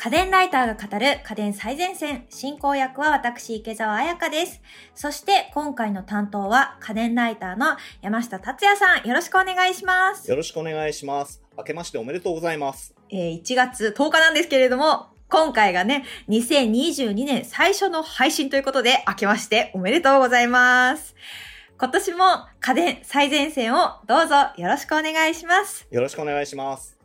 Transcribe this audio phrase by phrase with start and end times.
[0.00, 2.24] 家電ライターが語る家電最前線。
[2.30, 4.62] 進行役は私、池澤彩香です。
[4.94, 9.08] そして、今回の担当は家電ライターの山下達也さん。
[9.08, 10.30] よろしくお願いします。
[10.30, 11.42] よろしくお願いします。
[11.56, 12.94] 明けましておめでとうございます。
[13.10, 21.16] えー1月10日なんですけれども、今回がね、2022年最初の配信ということで、明けましておめでとうございます。
[21.76, 22.24] 今年も
[22.60, 25.88] 家電最前線をどうぞよろしくお願いします。
[25.90, 26.96] よろしくお願いします。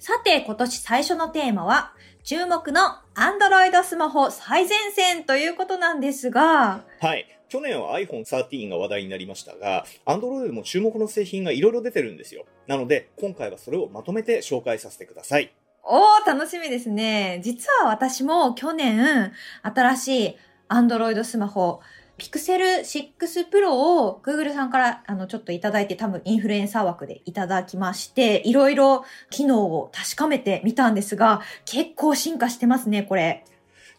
[0.00, 1.92] さて、今年最初のテーマは、
[2.22, 2.80] 注目の
[3.14, 7.26] Android スマホ最前線ということなんですが、はい。
[7.48, 12.44] 去年は iPhone 13が話題になりましたが、Android でも注目の製品がいろいろ出てるんですよ。
[12.66, 15.52] なので、今回はそれをまとめて紹介させてください。
[15.82, 17.40] おー、楽しみですね。
[17.42, 19.32] 実は私も去年、
[19.62, 20.36] 新しい
[20.68, 21.80] Android スマホ、
[22.20, 33.46] Pixel 6 Pro を Google さんからあのちょっといただいて多分インフルエンサー枠でいただきまして、いろいろ機能を確かめてみたんですが、結構進化してますね、これ。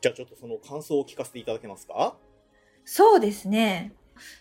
[0.02, 2.16] じゃあちょっとその感想を聞かせていただけますか？
[2.86, 3.92] そうですね。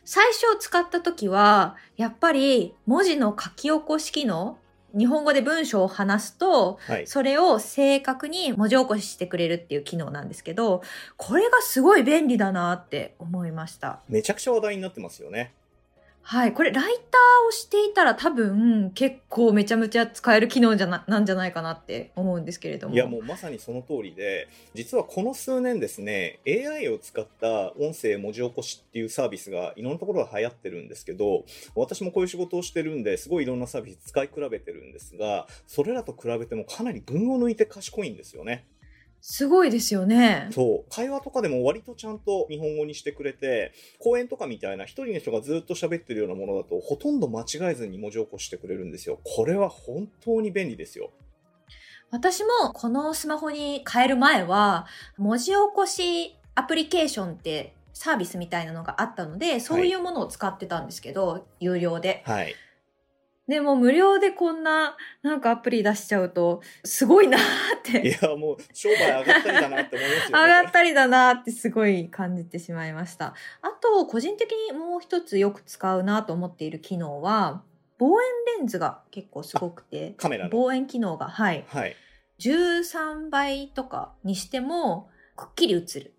[0.04, 4.58] 最初使った時は、やっぱり文字の書き起こし機能、
[4.96, 7.06] 日本語で文章を話すと、はい。
[7.06, 10.82] それを正確に文字起こししてくれるっていう機能なんですけど、
[11.16, 14.00] これがすごい便利だなって思いました。
[14.08, 15.52] めちゃくちゃ話題になってますよね。
[16.22, 16.52] はい。
[16.52, 22.94] これライターをしていたら多分結構めちゃめちゃ使える機能じゃな、なんじゃないかなって思うんですけれども。
[22.94, 38.66] いやもうまさにその通りで、実はこの数年ですね、AI を使った音声文字起こしっていうサービスがいろんなところが流行ってるんですけど、私もこういう仕事をしてるんで、すごいいろんなサービス使い比べてるんですが、それらと比べてもかなり群を抜いて賢いんですよね。
[39.20, 40.48] すごいですよね。
[40.50, 40.90] そう。
[40.90, 49.20] 会話とかでも割とちゃんと日本語にしてくれて、講演とかみたいな一人の人がずっと喋ってるようなものだと、ほとんど間違えずに文字起こしてくれるんですよ。
[49.24, 51.10] これは本当に便利ですよ。
[52.10, 62.22] 私もこのスマホに変える前は、文字起こしアプリケーションってサービスみたいなのがあったので、そういうものを使ってたんですけど、有料で。
[62.26, 62.54] はい。
[63.50, 68.24] でも無料でこんななんかアプリ出しちゃうと、すごいなーっいて。
[68.24, 70.44] や、もう商売上がったりだなって思いますよね。
[70.44, 73.34] 上がったりだなーってすごい感じてしまいました。
[73.62, 77.64] あと、個人的にもう一つよく使うなと思っている機能は、
[77.98, 78.28] 望遠
[78.58, 80.50] レンズが結構すごくて、カメラの。
[80.50, 81.64] 望遠機能が、はい。
[81.66, 81.96] はい。
[82.38, 86.14] 13倍とかにしてもくっきり映る。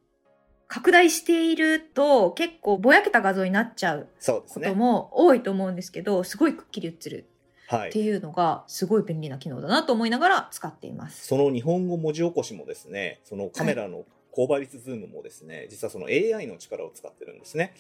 [0.72, 4.74] 拡大していると結構ぼやけた画像になっちゃうこと。
[4.74, 7.26] も多いと思うんですけど、すごいくっきり映る
[7.68, 7.90] はい。
[7.90, 11.28] っていうのがすごい便利な機能だなと思いながら使っています。
[11.28, 17.74] その日本語文字起こしもですね、そのカメラの高倍率ズームもですね、実はその AI の力を使ってるんですね。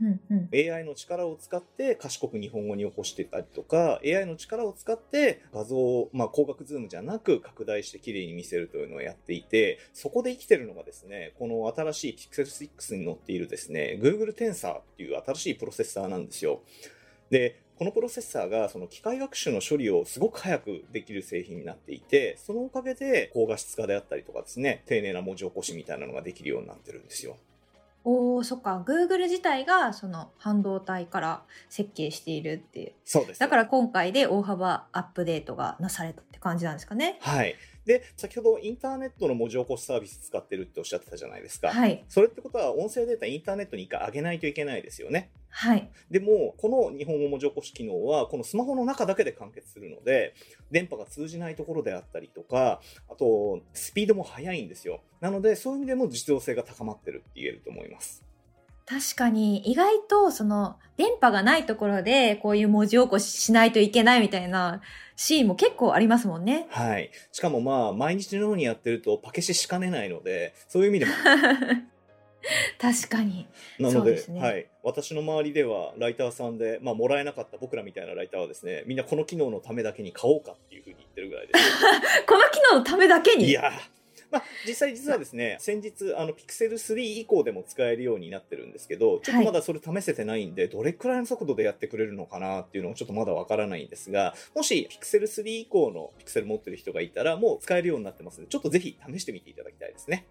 [0.00, 0.48] うんうん。
[0.52, 16.62] AI の力を使って賢く日本語に起こしてたりとか AI の力を使って画像を、まあ、光学ズームじゃなく拡大して綺麗に見せるというのをやっていてそこで生きてるのがですねこの新しい Pixel 6に載っているですね Google Tensor っていう新しいプロセッサーなんですよ
[17.30, 27.36] でこのプロセッサーがその機械学習の処理をすごく早くできる製品になっていてそのおかげで高画質化であったりとかですね丁寧な文字起こしみたいなのができるようになってるんですよ
[28.04, 28.82] おー、そっか。
[28.86, 32.92] Google 自体がその半導体から設計しているっていう。
[33.04, 37.18] そうですだから今回で大幅アップデートがなされたって感じなんですかね。
[37.20, 37.54] はい。
[37.84, 41.68] で、先ほどインターネットの文字起こしサービス使ってるっておっしゃってたじゃないですか。
[41.68, 42.04] はい。
[42.08, 45.30] それってことは音声データインターネットに一回上げないといけないですよね。
[45.50, 45.90] はい。
[46.10, 50.34] でも、この日本語文字起こし機能は、このスマホの中だけで完結するので、
[50.70, 55.00] 電波が通じないところであったりとか、あと、スピードも速いんですよ。
[55.20, 58.28] なので、そういう意味でも実用性が高まってるって言えると思います。
[58.88, 64.80] 確かに意外とその電波がないところでこういう文字起こししないといけないみたいな
[65.14, 66.66] シーンも結構ありますもんね。
[66.70, 67.10] はい。
[67.30, 71.12] しかもまあ、毎日のようにやってるとパケシしかねないので、そういう意味でも
[72.80, 73.46] 確かに。
[73.78, 81.60] なのでそうですねはい、私の周りではライターさんで、まあ、もらえなかった僕らみたいなライターはですねみんなこの機能のためだけに買おうかっていうふうに言ってるぐらいです。
[82.26, 83.46] この機能のためだけに？
[83.48, 83.98] いやー。
[84.30, 100.26] まあ、実際実はですね 先日あの Pixel 3以降でも使えるようになってるんですけどちょっとまだそれ試せてないんで、どれくらいの速度でやってくれるのかなっていうのはちょっとまだわからないんですがもし Pixel 3以降の Pixel 持ってる人がいたらもう使えるようになってますのでちょっとぜひ試してみていただきたいですね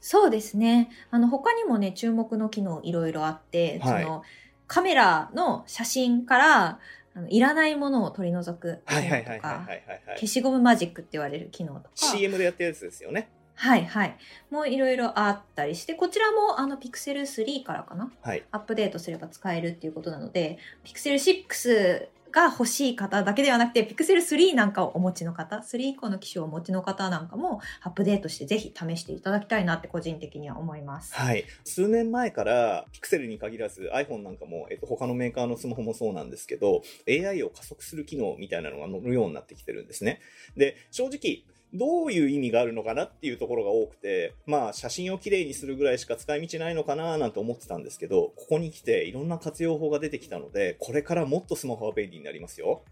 [0.00, 0.90] そうですね。
[1.10, 4.22] あの他にもね注目の機能いろいろあって、はいその
[4.66, 6.78] カメラの写真から
[7.14, 11.90] あのいらないものを取り除く機はいはい能とかはいはいはいはいはい消しゴムマジックって言われる機能とか。
[11.94, 14.16] CM でやってるやつですよねはいはい。
[14.50, 18.10] もういろいろあったりして、こちらもあの Pixel 3からかな？
[18.22, 31.14] はいアップデートすれば使えるっていうことなので、Pixel 6が欲しい方だけではなくて、Pixel 3なんかをお持ちの方、3以降の機種をお持ちの方なんかもアップデートしてぜひ試していただきたいなって個人的には思います。
[31.14, 31.44] はい。
[31.64, 40.20] 数年前から、ピクセルに限らず iPhone なんかも、えっと、他のメーカーのスマホもそうなんですけど、AI を加速する機能みたいなのが乗るようになってきてるんですね。
[40.56, 52.82] で、正直、どういう意味があるのかなっていうところが多くて、まあ、写真をきれいにするぐらいしか使い道ないのかななんて思ってたんですけど、ここに来ていろんな活用法が出てきたので、これからもっとスマホは便利になりますよ。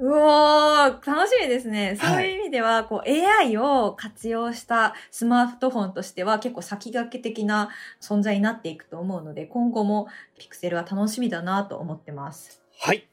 [0.00, 1.88] うおー、楽しみですね。
[1.88, 7.70] はいそういう意味では、こう AI を活用したスマートフォンとしては結構先駆け的な
[8.00, 10.06] 存在になっていくと思うので、今後も
[10.38, 12.62] ピクセルは楽しみだなと思ってます。
[12.78, 13.08] はい。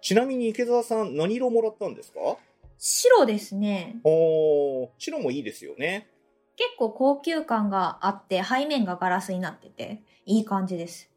[0.00, 2.36] ちなみに池澤さん、何色もらったんですか？
[2.78, 3.96] 白ですね。
[4.04, 6.08] おー、白もいいですよね。
[6.56, 11.10] 結構高級感があって、背面がガラスになってて、いい感じです。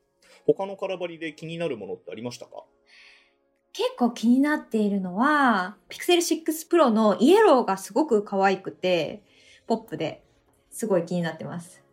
[0.46, 2.64] 他のカラバリで気になるものってありましたか？
[3.74, 9.22] 結構気になっているのは、Pixel 6 Pro のイエローがすごく可愛くて、
[9.68, 10.24] ポップで、
[10.72, 11.84] すごい気になってます。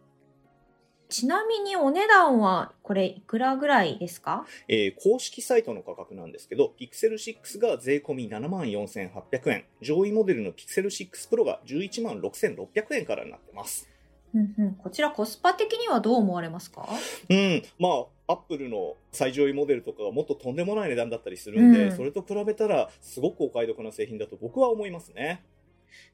[1.08, 4.46] ちなみにお値段はこれいくらぐらいですか？
[4.68, 13.88] えー公式サイトの価格なんですけど、Pixel 6が税込み74,800円、上位モデルの Pixel 6 Pro が11万6,600円からになってます。
[14.34, 14.74] うんうん。
[14.74, 16.88] こちらコスパ的にはどう思われますか？
[17.28, 17.88] うん、ま
[18.26, 25.44] あ、アップルの最上位モデルとかはもっととんでもない値段だったりするんで、うんそれと比べたらすごくお買い得な製品だと僕は思いますね。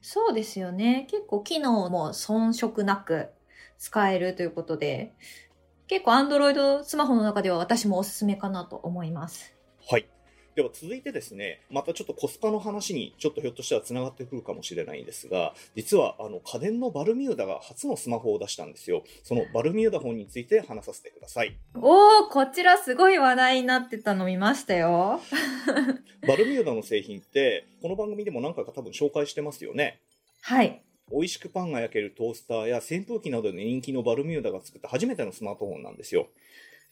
[0.01, 1.07] そうですよね。
[1.09, 3.29] 結構機能も遜色なく
[3.81, 5.11] 使えるということで、
[5.87, 9.55] 結構 Android スマホの中では私もおすすめかなと思います。
[9.89, 10.07] はい。
[10.55, 19.03] では続いてですね、またちょっとコスパの話にちょっとひょっとしたら繋がってくるかもしれないんですが、実はあの家電のバルミューダが初のスマホを出したんですよ。
[19.23, 21.57] そのバルミューダ本について話させてください。
[21.73, 25.21] おー、こちらすごい話題になってたの見ましたよ。
[26.27, 29.99] バルミューダの製品って、この番組でも何回か多分紹介してますよね。
[30.43, 30.83] はい。
[31.11, 36.27] 美味しくパンが焼けるトースターや扇風機などで人気のバルミューダが作った初めてのスマートフォンなんですよ。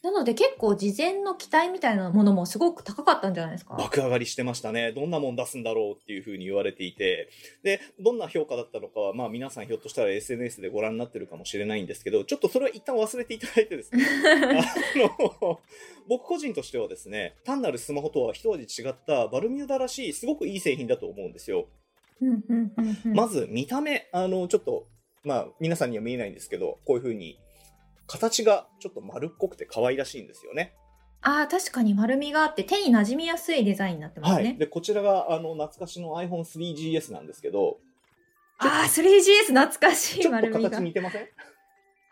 [0.02, 3.74] なので結構事前の期待みたいなものもすごく高かったんじゃないですか？
[3.76, 4.92] 爆上がりしてましたね。
[4.92, 7.28] どんなもん出すんだろうっていう風に言われていて。
[7.62, 14.02] で、どんな評価だったのかは、まあ皆さんひょっとしたら SNS でご覧になってるかもしれないんですけど、ちょっとそれは一旦忘れていただいてですね。
[14.96, 15.60] あの、
[16.08, 21.66] 僕個人としてはですね、単なるスマホとは一味違ったバルミューダらしい、すごくいい製品だと思うんですよ。
[23.14, 24.86] まず見た目、あの、ちょっと、
[25.24, 27.38] まあ、皆さんには見えないんですけど、こういう風に、
[28.06, 30.74] 形がちょっと丸っこくて可愛らしいんですよね。
[31.22, 34.44] ああ、確かに丸みがあって手に馴染みやすいデザインになってますはい。
[34.44, 34.54] ね。
[34.58, 37.78] で、こちらが、あの、懐かしの iPhone3GS なんですけど、
[38.58, 40.82] ああ、3GS 懐かしいちょっと丸みが形。
[40.82, 41.28] 似てません？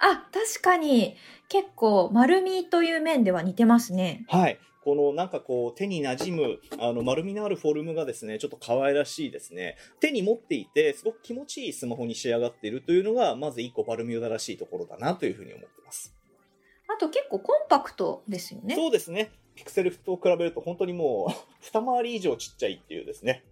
[0.00, 1.16] あ、確かに
[1.48, 4.24] 結構丸みという面では似てますね。
[4.28, 4.58] はい。
[4.84, 9.76] このなんかこう手に馴染むあの丸みのあるフォルムがですね、ちょっと可愛らしいですね。
[10.00, 16.14] 手に持っていてすごく気持ちいいスマホに仕上がっているというのがまず一個バルミューダらしいところだなというふうに思ってます。
[16.88, 18.74] あと結構コンパクトですよね。
[18.74, 19.30] そうですね。
[19.54, 23.44] ピクセルと比べると本当にもう二回り以上ちっちゃいっていうですね。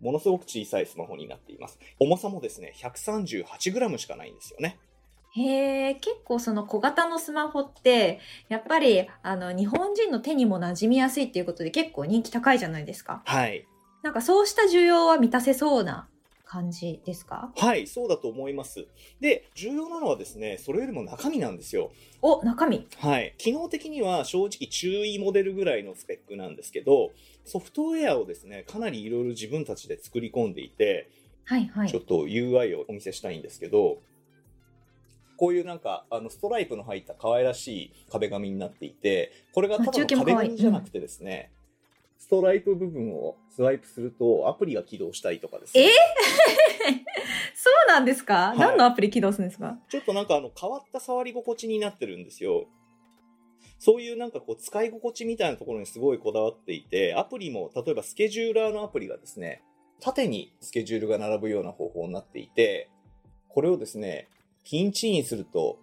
[0.00, 1.78] ものすごく小さいスマホになっています。
[1.98, 4.78] 重さもですね、138g しかないんですよね。
[5.36, 13.22] へえ、結構その小型のスマホって、やっぱりあの日本人の手にも馴染みやすいっていうことで結構人気高いじゃないですか。
[13.24, 13.66] はい。
[14.02, 16.08] なんかそうした需要は満たせそうな
[16.44, 17.52] 感じですか？
[17.56, 18.86] はい、そうだと思います。
[19.20, 21.90] で、重要なのはですね、それよりも中身なんですよ。
[22.22, 22.86] お、中身。
[22.96, 23.34] はい。
[23.36, 27.10] 機能的には正直中位モデルぐらいのスペックなんですけど、
[27.44, 31.10] ソフトウェアをですね、かなりいろいろ自分たちで作り込んでいて、
[31.44, 31.88] はいはい。
[31.90, 33.98] ちょっと UI をお見せしたいんですけど、
[35.38, 41.52] こういうなんか、あの、ストライプの入った可愛らしい壁紙になっていて、これがただの壁紙じゃなくてですね、
[42.18, 45.84] ストライプ部分をスワイプするとアプリが起動したりとかですね。
[45.84, 45.88] え？
[47.54, 48.58] そうなんですか、はい。
[48.58, 49.78] 何のアプリ起動するんですか？
[49.88, 52.66] ちょっとなんかあの変わった触り心地になってるんですよ。
[53.78, 59.62] そういうなんかこう使い心地みたいなところにすごいこだわっていて、アプリも例えばスケジューラーのアプリがですね、
[60.00, 62.90] 縦にスケジュールが並ぶような方法になっていて、
[63.48, 64.28] これをですね、
[64.68, 65.78] ピンチインすると、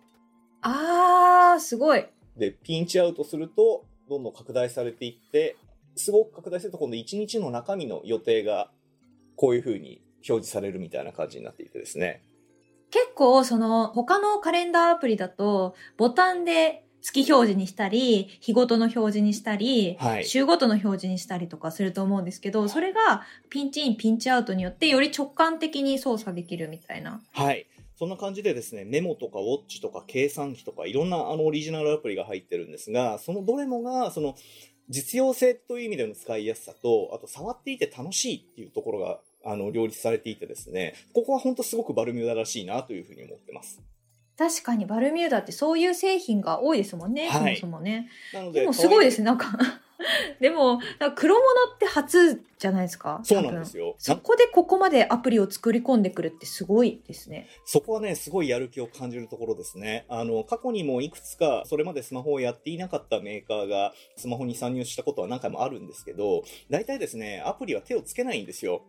[0.62, 2.06] あー、すごい。
[2.38, 5.58] で、ピンチアウトすると、どんどん拡大されていって、
[5.96, 8.70] すごく拡大すると今度1日の中身の予定が
[9.36, 12.22] こういう風に表示されるみたいな感じになっていてですね。
[12.92, 27.22] 結構その他のカレンダーアプリだとボタンで月表示にしたり、日ごとの表示にしたり、はい週ごとの表示にしたりとかすると思うんですけど、それがピンチイン、ピンチアウトによってより直感的に操作できるみたいな。
[27.32, 27.66] はい。
[27.98, 34.36] そんな感じでですね、メモとかウォッチとか計算機とかいろんなあのオリジナルアプリが入ってるんですが、そのどれもが、その、
[34.88, 43.82] 実用性という意味での使いやすさと、あと触っていて楽しいっていうところが、あの、両立されていてですね、ここは本当すごくバルミューダらしいなというふうに思ってます。
[44.38, 48.10] 確かにバルミューダってそういう製品が多いですもんね、はいそもそもね。
[48.52, 49.58] で、でもすごいですなんか。
[50.40, 50.80] でも、
[51.16, 53.22] 黒物って初じゃないですか？
[53.24, 53.88] そうなんですよ。
[53.88, 53.96] よ。
[53.98, 57.48] そこでここまでアプリを作り込んでくるってすごいですね。
[57.66, 60.06] そこはね、すごいやる気を感じるところですね。
[60.10, 68.84] あの、過去にもいくつか、それまでスマホをやっていなかったメーカーが、スマホに参入したことは何回もあるんですけど、大体ですね、アプリは手をつけないんですよ。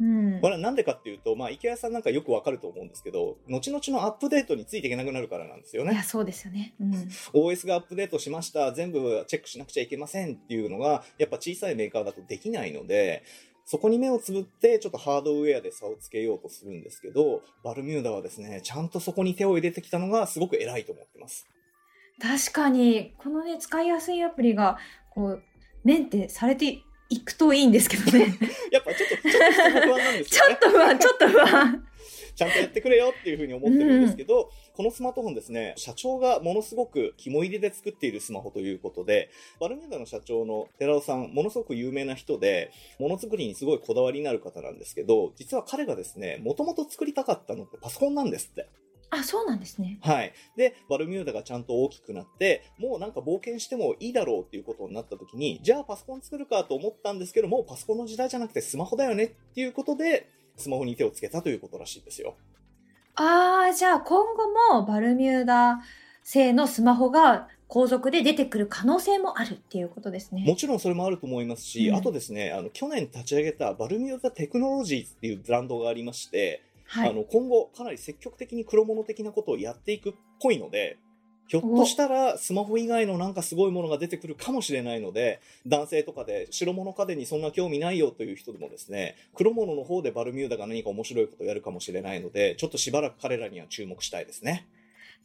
[0.00, 0.48] うんこ。
[0.48, 6.02] れはなんでかっていうと、まあ、池谷さんなんかよくわかると思うんですけど、後々のアップデートについていけなくなるからなんですよねいや、。
[6.02, 6.74] そうですよね。
[6.80, 6.92] うん。
[7.34, 13.22] OS がアップデートしました、全部チェックしなくちゃいけませんっていうのが、やっぱ小さいメーカーだとできないので、
[13.64, 21.46] そこに目をつぶって、ちょっとハードウェアで差をつけようとするんですけど、バルミューダはですね、ちゃんとそこに手を入れてきたのがすごく偉いと思ってます。
[22.20, 24.78] 確かに、このね、使いやすいアプリが、
[25.10, 25.42] こう、
[25.84, 26.82] メンテされて
[27.12, 28.38] いくといいんですけどね。
[28.72, 30.54] やっぱちょっと、ちょっと不安なんですちよね。
[30.54, 31.88] ょっと不安、ちょっと不安。
[32.34, 39.28] ちゃんとやってくれよっていうふうに思ってるんですけど、このスマートフォンですね、社長がものすごく肝入りで作っているスマホということで、
[39.60, 48.66] バルミューダの社長の寺尾さん、ものすごく有名な人で、ものづくりにすごいこだわりになる方なんですけど、実は彼がですね、もともと作りたかったのってパソコンなんですって。
[49.14, 49.98] あ、そうなんですね。
[50.00, 50.32] はい。
[50.56, 62.36] で、バルミューダがちゃんと大きくなって、もうなんか冒険してもいいだろうっていうことになった時に、じゃあパソコン作るかと思ったんですけど、もうパソコンの時代じゃなくてスマホだよねっていうことで、スマホに手をつけたということらしいですよ。
[63.14, 65.82] あー、じゃあ今後もバルミューダ
[66.24, 70.44] 製のスマホが後続で出てくる可能性もあるっていうことですね。
[70.46, 77.08] もちろんそれもあると思いますし、うんあとですね、あの、去年立ち上げたバルミューダテクノロジーっていうブランドがありまして、はい。
[77.08, 80.98] あの、今後かなり積極的に黒物的なことをやっていくっぽいので、
[81.48, 94.66] ひょっとしたらスマホ以外のなんかすごいものが出てくるかもしれないので、男性とかで白物家電にそんな興味ないよという人でもですね、黒物の方でバルミューダが何か面白いことをやるかもしれないので、ちょっとしばらく彼らには注目したいですね。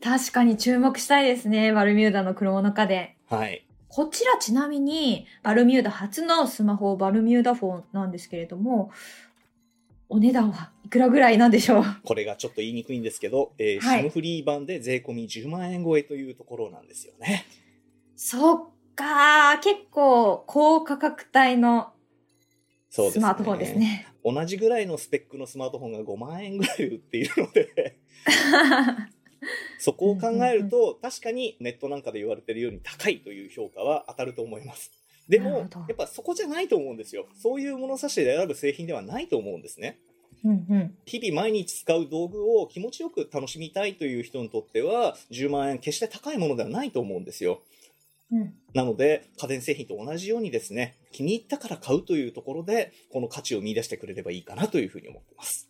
[0.01, 1.73] 確かに注目したいですね。
[1.73, 3.09] バルミューダの黒物家電。
[3.29, 3.65] はい。
[3.89, 8.91] こちらちなみに、バルミューダ初のスマホ、バルミューダフォンなんですけれども、
[10.09, 11.83] お値段はいくらぐらいなんでしょう？
[12.03, 17.45] これがちょっと言いにくいんですけど、えーはい SIM フリー版で税込み10万円超えというところなんですよね。
[18.15, 21.89] そっかー、結構高価格帯の
[22.89, 23.21] そうですね。
[23.21, 24.07] スマートフォンですね。
[24.23, 27.97] 同じぐらいのスペックのスマートフォンが5万円ぐらい売っているので、
[29.79, 34.91] そこを考えると、確かにネットなんかで言われてるように高いという評価は当たると思います。
[35.27, 37.25] でもやっぱそこじゃないと思うんですよ。
[37.35, 39.99] そういう物差しで選ぶ製品ではないと思うんですね。
[40.43, 40.97] うんうん。
[41.05, 47.61] 日々毎日使う道具を気持ちよく楽しみたいという人にとっては、10万円決して高いものではないと思うんですよ。
[48.31, 48.53] うん。
[48.73, 55.69] なので、家電製品と同じようにですね、気に入ったから買うというところで、この価値を見出してくれればいいかなというふうに思ってます。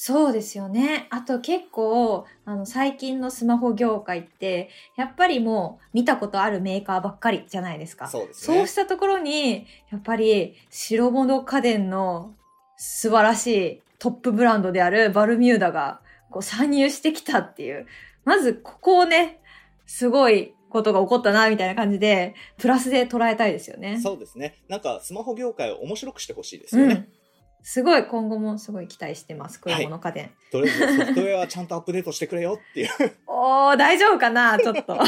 [0.00, 1.08] そうですよね。
[1.10, 8.06] あと結構、あの、最近のスマホ業界って、やっぱりもう見たことあるメーカーばっかりじゃないですか。
[8.06, 8.58] そうですね。
[8.58, 12.36] そうしたところに、やっぱり白物家電の
[12.76, 16.00] 素晴らしいトップブランドであるバルミューダが
[16.30, 17.88] こう参入してきたっていう。
[18.24, 19.40] まずここをね、
[19.84, 24.00] すごいことが起こったな、みたいな感じで、プラスで捉えたいですよね。
[24.00, 24.62] そうですね。
[24.68, 26.94] なんか、スマホ業界を面白くしてほしいですよね。
[26.94, 27.17] うん。
[27.62, 29.60] すごい、今後もすごい期待してます。
[29.60, 30.30] 黒物家電。
[30.50, 32.88] とりあえずソフトウェアはちゃんとアップデートしてくれよっていう
[33.26, 34.58] おー、大丈夫かな？
[34.58, 34.98] ちょっと。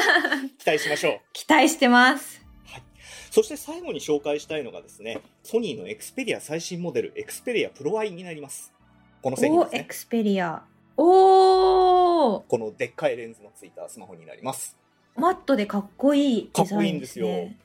[0.58, 1.20] 期待しましょう。
[1.32, 2.44] 期待してます。
[3.30, 8.72] そして最後に紹介したいのがですね、ソニーのエクスペリア最新モデル、エクスペリアプロ I になります。
[9.20, 9.78] この製品ですね。
[9.80, 10.62] エクスペリア。
[10.96, 14.78] おー、このでっかいレンズのついたスマホになります。
[15.16, 17.58] マットでかっこいいデザインですかっこいいね。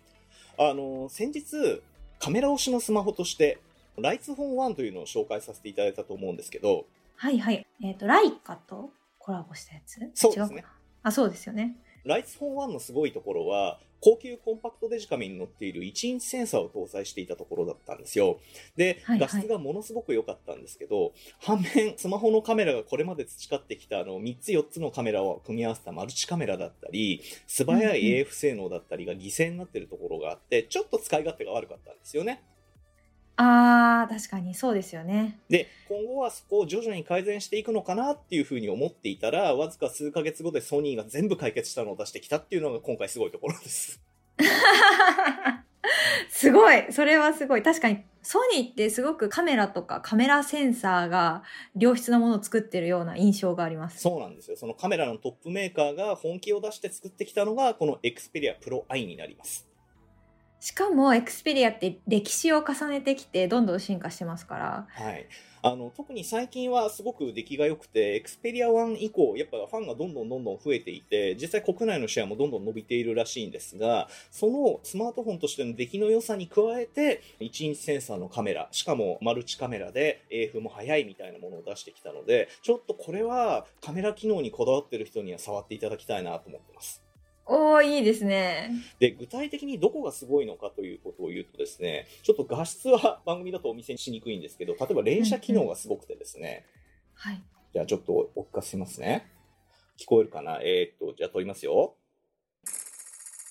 [0.57, 1.81] あの、先日、
[2.19, 3.59] カメラ推しのスマホとして、
[3.97, 7.65] ライツフォン1というのを紹介させていただいたと思うんですけど、はいはい。
[7.83, 9.99] えっ、と、ライカとコラボしたやつ？
[10.15, 10.65] そうですね
[11.03, 11.75] あ、そうですよね。
[12.03, 18.39] ライツフォン1のすごいところは、高級コンパクトデジカメに乗っている1インチセンサーを搭載していたところだったんですよ。
[18.75, 32.41] で、はいはい画質がものすごく良かったんですけど、反面、スマホのカメラがこれまで培ってきたあの3つ4つのカメラを組み合わせたマルチカメラだったり、素早い AF 性能だったりが犠牲になっているところがあって、ちょっと使い勝手が悪かったんですよね。
[33.37, 35.39] あー、確かにそうですよね。
[35.49, 44.01] で、今後はそこを徐々に改善していくのかなっていうふうに思っていたら、わずか数ヶ月後でソニーが全部解決したのを出してきたっていうのが今回すごいところです。
[46.29, 47.63] すごいそれはすごい。
[47.63, 51.43] 確かに、ソニーってすごくカメラとかカメラセンサーが
[51.77, 53.99] 良質なものを作ってるような印象があります。
[54.01, 54.57] そうなんですよ。
[54.57, 59.70] そのカメラのトップメーカーが本気を出して作ってきたのが、この Xperia Pro I になります。
[60.61, 64.87] しかも、エクスペリアって歴史を重ねてきて、どんどん進化してますから。
[64.89, 65.27] はい。
[65.63, 87.01] あの、特に最近はすごく出来が良くて、エクスペリア1以降、やっぱファンがどんどんどんどん増えていて、実際国内のシェアもどんどん伸びているらしいんですが、そのスマートフォンとしての出来の良さに加えて、1インチセンサーのカメラ、しかもマルチカメラで AF も速いみたいなものを出してきたので、ちょっとこれはカメラ機能にこだわってる人には触っていただきたいなと思ってます。
[87.53, 88.71] おー、いいですね。
[88.97, 96.65] で、具体的にどこがすごいのかということを言うとですね、ちょっと画質は番組だとお見せしにくいんですけど、例えば連写機能がすごくてですね、
[97.13, 97.43] はい。
[97.73, 99.27] じゃあちょっとお聞かせしますね。
[99.99, 100.61] 聞こえるかな？
[100.63, 101.95] えー、っと、じゃあ撮りますよ。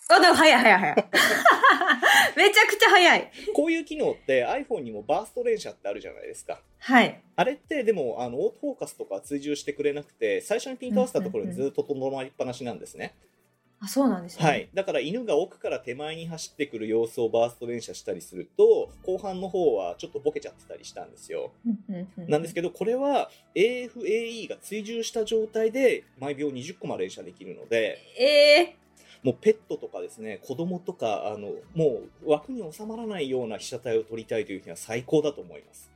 [0.09, 0.97] あ、でも早い早い早い。
[2.37, 3.31] めちゃくちゃ早い。
[3.55, 6.63] こういう機能って iPhone にもバースト連写ってあるじゃないですか。
[6.79, 7.23] はい。
[7.37, 13.15] あれってでも、あの、オートフォーカスとか追従してくれなくて、最初にピント合わせたところにずっととどまりっぱなしなんですね。
[13.83, 14.45] あ、そうなんですね。
[14.45, 14.69] はい。
[14.75, 21.51] だから犬が奥から手前に走ってくる様子をバースト連写したりすると、後半の方はちょっとボケちゃってたりしたんですよ。
[22.29, 28.77] なんですけど、これは AFAE が追従した状態で毎秒20コマ連写できるので、え
[29.23, 35.91] もうペットとかですね、子供とか、あの、もう枠に収まらないような被写体を撮りたいという日は最高だと思います。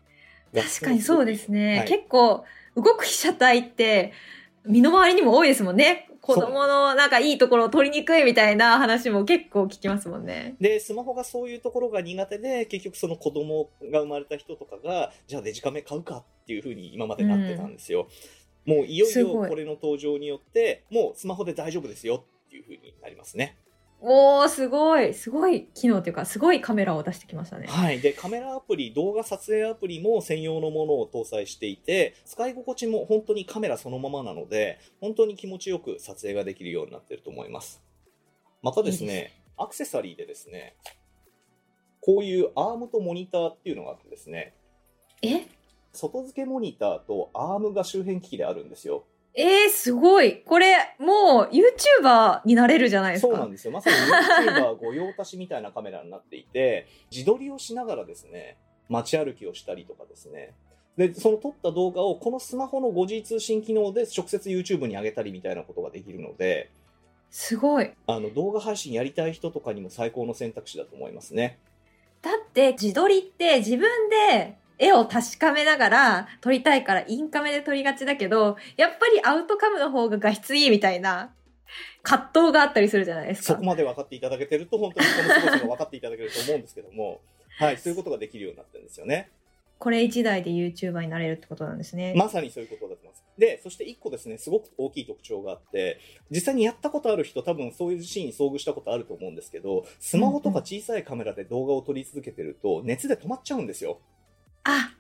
[0.53, 1.79] ー、確かにそうですね。
[1.79, 2.45] はい結構、
[2.77, 4.13] 動く被写体って、
[4.67, 6.09] 身の回りにも多いですもんね。
[6.25, 10.57] 子供のなんかいいところを撮りにくいみたいな話も結構聞きますもんね。
[10.59, 18.09] で、スマホがそういうところが苦手で、結局その子供が生まれた人とかが、じゃあデジカメ買うかっていうふうに今までなってたんですよ。
[18.65, 23.59] もういよいよこれの登場によって、もうスマホで大丈夫ですよっていうふうになりますね。
[24.07, 25.15] おー、すごい。
[25.15, 27.67] すごい機能というか、すごいカメラを出してきましたね。
[27.69, 28.01] はい。
[28.01, 37.83] で、カメラアプリ、動画撮影アプリも専用のものを搭載していて、使い心地も本当にカメラそのままなので、本当に気持ちよく撮影ができるようになっていると思います。
[38.63, 40.77] またですね、アクセサリーでですね、
[42.03, 44.53] こういうアームとモニターっていうのがあってですね、
[45.23, 45.47] え？
[45.95, 49.07] 外付けモニターとアームが周辺機器であるんですよ。
[49.37, 50.43] えー、すごい。
[50.43, 53.29] これ、もう、YouTuber になれるじゃないですか。
[53.29, 53.73] そうなんですよ。
[53.73, 53.97] まさに
[54.47, 58.57] YouTuber 御用達みたいなカメラになっていて、自撮りをしながらですね、
[58.89, 60.55] 街歩きをしたりとかですね。
[60.97, 66.71] で、その撮った動画をこのスマホの 5G 通信機能で直接 YouTube に上げたりみたいなことができるので、
[67.31, 67.91] すごい。
[68.07, 71.59] あの動画配信やりたい人とかにも最高の選択肢だと思いますね。
[72.23, 81.33] だって自撮りって自分で絵を確かめながら撮りたいからインカメで撮りがちだけど、やっぱりアウトカムの方が画質いいみたいな
[82.03, 83.65] 葛藤があったりするじゃないですかそこ。
[83.65, 87.21] まで分かっていただけてると本当にこのすごさが分かっていただけると思うんですけども、
[87.59, 89.31] はい、そういうことができるようになってるんですよね。
[89.79, 92.15] これ一台で YouTuber になれるってことなんですね。
[92.17, 93.25] まさにそういうことだと思います。
[93.37, 95.99] で、そして一個ですね、すごく大きい特徴があって、
[96.31, 103.99] 実際にやったことある人、多分そういうシーンに遭遇したことあると思うんですけど、スマホとか小さいカメラで動画を撮り続けてると、熱で止まっちゃうんですよ。
[104.65, 104.95] あ、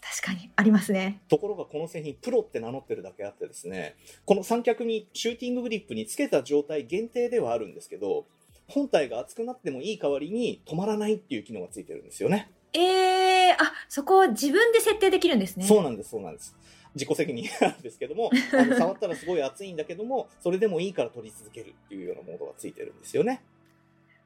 [0.00, 1.20] 確かにありますね。
[1.28, 8.26] ところがこの製品、プロって名乗ってるだけあってですね、この三脚にシューティンググリップにつけた状態限定ではあるんですけど、
[8.68, 12.50] 本体が熱くなってもいい代わりに止まらないっていう機能がついてるんですよね。
[12.72, 15.64] えー、あ、そこは自分で設定できるんですね。
[15.66, 16.56] そうなんです、そうなんです。
[16.94, 23.42] 自己責任なんですけども、 あの触ったらすごい熱いんだけども、それでもいいから撮り続けるっていうようなモードがついてるんですよね。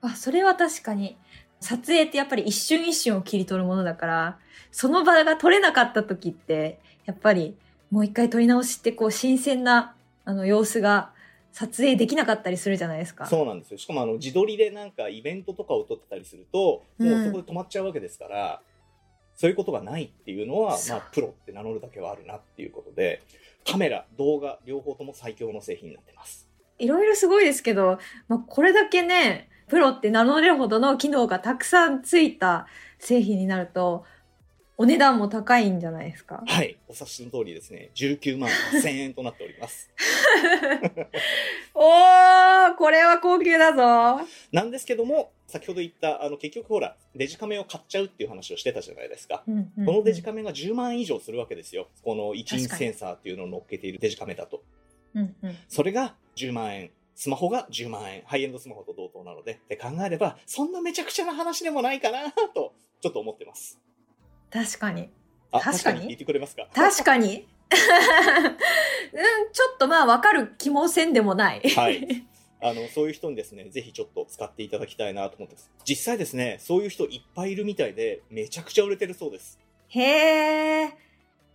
[0.01, 1.19] あ、それは確かに。
[1.61, 4.39] 撮影ってやっぱり一瞬一瞬を切り取るものだから、
[4.73, 7.57] その場が撮れなかった時って、やっぱり
[7.91, 9.95] もう一回撮り直しってこう新鮮な
[10.25, 11.11] あの様子が
[11.53, 13.27] 撮影できなかったりするじゃないですか。
[13.27, 13.79] そうなんですよ。
[13.79, 18.63] しかもあの自撮りでなんかイベントとかを撮ってたりすると、もうそこで止まっちゃうわけですから、
[19.35, 23.23] そういうことがないっていうのは、まあプロって名乗るだけはあるなっていうことで、
[23.71, 26.49] カメラ、動画、両方とも最強の製品になってます。
[26.79, 32.67] いろいろすごいですけど、まあ、これだけね、プロって名乗れるほどの機能がたくさんついた
[32.99, 34.05] 製品になると、
[34.77, 36.43] お値段も高いんじゃないですか？
[36.47, 36.77] はい。
[36.89, 39.91] お察しの通りですね、19万8000円となっております。
[41.75, 44.27] おー、これは高級だぞ。
[44.53, 49.43] なんですけども、先ほど言った、あの、結局ほら、デジカメを買っちゃうっていう話をしてたじゃないですか。
[49.47, 51.89] うんうんうんこのデジカメが10万円以上するわけですよ。
[52.03, 54.63] この1インセンサーっていうのを乗っけているデジカメだと。
[55.15, 56.91] うんうんそれが10万円。
[57.21, 58.23] スマホが10万円。
[58.25, 59.53] ハイエンドスマホと同等なので。
[59.53, 63.79] って考えれば、そんなめちゃくちゃな話でもないかな と、ちょっと思ってます。
[64.51, 65.11] 確かに。
[65.53, 66.07] あ、確かに？
[66.07, 66.67] 言ってくれますか？
[66.73, 67.47] 確かに？
[67.73, 68.57] うん、
[69.53, 71.61] ちょっとまあわかる気もせんでもない。
[71.69, 72.25] はい。
[72.63, 75.71] あの、そういう人にですね、ぜひちょっと使っていただきたいなと思ってます。
[75.85, 79.61] 実際ですね、そういう人いっぱいいるみたいで、めちゃくちゃ売れてるそうです。
[79.89, 80.03] へ
[80.85, 81.10] え。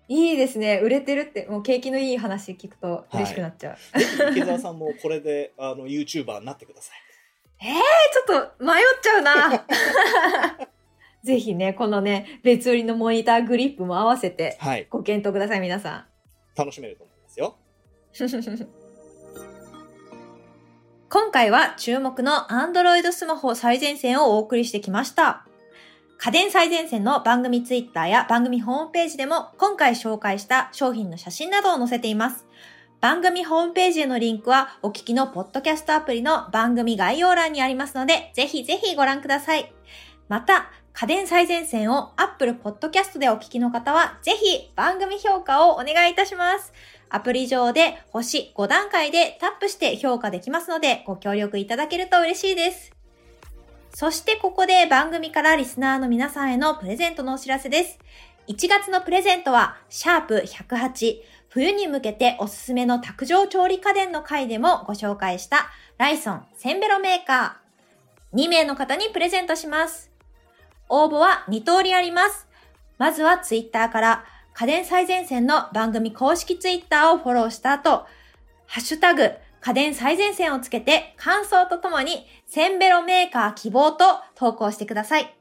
[0.08, 0.80] いいですね。
[0.84, 4.00] 売れてるって、もう景気のいい話聞くと嬉しくなっちゃう。
[4.00, 7.06] ぜ ひ池澤さんもこれで、あの、YouTuber になってください。
[8.28, 9.66] ちょっと迷っちゃうな。
[11.24, 14.86] ぜひね、このね、別売りのモニターグリップも合わせてはい。
[14.90, 16.08] ご検討ください、皆さ
[16.56, 17.58] 楽しめると思いますよ。
[18.64, 18.70] ん。
[21.10, 25.45] 今回は注目の Android スマホ最前線をお送りしてきました。
[26.18, 32.46] 家電最前線の番組ツイッターや番組ホームページでも今回紹介した商品の写真などを載せています。
[33.02, 39.72] 番組ホームページへのリンクはお聞きのポッドキャストアプリの番組概要欄にありますので、ぜひぜひご覧ください。
[40.28, 46.74] また、家電最前線を Apple Podcast でお聞きの方は、ぜひ番組評価をお願いいたします。
[47.10, 52.95] アプリ上で星5段階でタップして評価できますので、ご協力いただけると嬉しいです。
[53.96, 57.98] そしてここで番組からリスナーの皆さんへのプレゼントのお知らせです。
[58.50, 68.38] 1月のプレゼントは、シャープ108、冬に向けておすすめの卓上調理家電の回でもご紹介したライソンセンベロメーカー。
[68.38, 70.12] 2名の方にプレゼントします。
[70.90, 72.50] 応募は2通りあります。
[72.98, 78.06] まずはツイッターから家電最前線の番組公式ツイッターをフォローした後、
[78.68, 79.32] ハッシュタグ
[79.66, 85.36] 家電最前線をつけて感想とともにセンベロメーカー希望と投稿してください。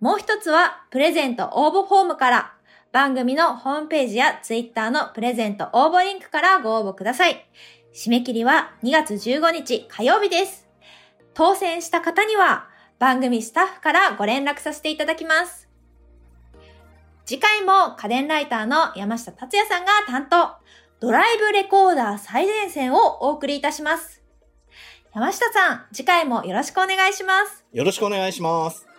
[0.00, 2.54] もう一つはプレゼント応募フォームから
[2.90, 7.46] 番組のホームページやツイッターのプレゼント応募リンクからご応募ください。
[7.92, 10.66] 締め切りは2月15日火曜日です。
[11.34, 15.68] 当選した方には番組スタッフからご連絡させていただきます。
[17.26, 20.64] 次回も家電ライターの山下達也さんが担当、
[21.00, 24.22] ドライブレコーダー最前線をお送りいたします。
[25.14, 27.64] 山下さん、次回もよろしくお願いします。
[27.72, 28.93] よろしくお願いします。